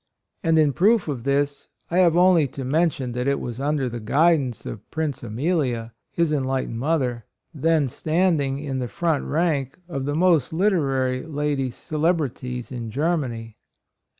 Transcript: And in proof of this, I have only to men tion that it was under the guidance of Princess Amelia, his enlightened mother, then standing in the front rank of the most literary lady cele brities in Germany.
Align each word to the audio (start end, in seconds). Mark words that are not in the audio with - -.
And 0.41 0.57
in 0.57 0.73
proof 0.73 1.07
of 1.07 1.25
this, 1.25 1.67
I 1.91 1.99
have 1.99 2.17
only 2.17 2.47
to 2.47 2.65
men 2.65 2.89
tion 2.89 3.11
that 3.11 3.27
it 3.27 3.39
was 3.39 3.59
under 3.59 3.87
the 3.87 3.99
guidance 3.99 4.65
of 4.65 4.89
Princess 4.89 5.25
Amelia, 5.27 5.93
his 6.09 6.31
enlightened 6.33 6.79
mother, 6.79 7.25
then 7.53 7.87
standing 7.87 8.57
in 8.57 8.79
the 8.79 8.87
front 8.87 9.23
rank 9.25 9.77
of 9.87 10.05
the 10.05 10.15
most 10.15 10.53
literary 10.53 11.23
lady 11.23 11.69
cele 11.69 12.15
brities 12.15 12.71
in 12.71 12.89
Germany. 12.89 13.57